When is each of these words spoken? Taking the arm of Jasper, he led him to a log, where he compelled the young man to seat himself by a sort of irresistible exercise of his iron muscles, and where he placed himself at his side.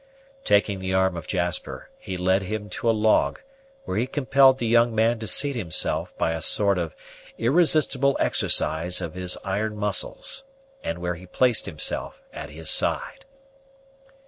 Taking 0.43 0.79
the 0.79 0.95
arm 0.95 1.15
of 1.15 1.27
Jasper, 1.27 1.91
he 1.99 2.17
led 2.17 2.41
him 2.41 2.69
to 2.71 2.89
a 2.89 2.89
log, 3.09 3.39
where 3.85 3.97
he 3.97 4.07
compelled 4.07 4.57
the 4.57 4.65
young 4.65 4.95
man 4.95 5.19
to 5.19 5.27
seat 5.27 5.55
himself 5.55 6.11
by 6.17 6.31
a 6.31 6.41
sort 6.41 6.79
of 6.79 6.95
irresistible 7.37 8.17
exercise 8.19 8.99
of 8.99 9.13
his 9.13 9.37
iron 9.43 9.77
muscles, 9.77 10.43
and 10.83 10.97
where 10.97 11.13
he 11.13 11.27
placed 11.27 11.67
himself 11.67 12.19
at 12.33 12.49
his 12.49 12.67
side. 12.67 13.25